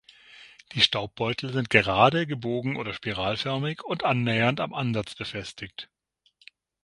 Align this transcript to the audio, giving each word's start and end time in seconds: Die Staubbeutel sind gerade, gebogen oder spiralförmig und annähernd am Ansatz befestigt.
Die 0.71 0.81
Staubbeutel 0.81 1.53
sind 1.53 1.69
gerade, 1.69 2.25
gebogen 2.25 2.75
oder 2.75 2.91
spiralförmig 2.91 3.83
und 3.83 4.03
annähernd 4.03 4.59
am 4.59 4.73
Ansatz 4.73 5.13
befestigt. 5.13 5.91